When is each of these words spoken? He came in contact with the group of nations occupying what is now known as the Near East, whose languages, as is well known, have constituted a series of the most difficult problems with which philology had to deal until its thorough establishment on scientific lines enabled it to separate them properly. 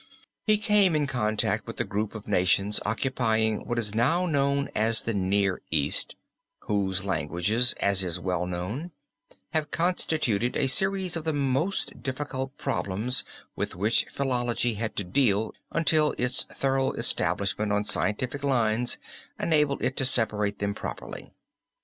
He 0.47 0.57
came 0.57 0.95
in 0.95 1.05
contact 1.05 1.67
with 1.67 1.77
the 1.77 1.83
group 1.83 2.15
of 2.15 2.27
nations 2.27 2.79
occupying 2.83 3.67
what 3.67 3.77
is 3.77 3.93
now 3.93 4.25
known 4.25 4.67
as 4.73 5.03
the 5.03 5.13
Near 5.13 5.61
East, 5.69 6.15
whose 6.61 7.05
languages, 7.05 7.73
as 7.79 8.03
is 8.03 8.19
well 8.19 8.47
known, 8.47 8.93
have 9.53 9.69
constituted 9.69 10.57
a 10.57 10.65
series 10.65 11.15
of 11.15 11.23
the 11.23 11.33
most 11.33 12.01
difficult 12.01 12.57
problems 12.57 13.23
with 13.55 13.75
which 13.75 14.05
philology 14.05 14.73
had 14.73 14.95
to 14.95 15.03
deal 15.03 15.53
until 15.69 16.13
its 16.17 16.45
thorough 16.45 16.93
establishment 16.93 17.71
on 17.71 17.83
scientific 17.83 18.43
lines 18.43 18.97
enabled 19.39 19.83
it 19.83 19.95
to 19.97 20.05
separate 20.05 20.57
them 20.57 20.73
properly. 20.73 21.31